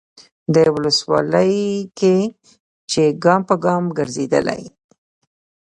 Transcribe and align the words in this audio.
دې 0.53 0.65
ولسوالۍ 0.75 1.55
کې 1.99 2.15
چې 2.91 3.03
ګام 3.23 3.41
به 3.47 3.55
ګام 3.65 3.83
ګرځېدلی، 3.97 4.63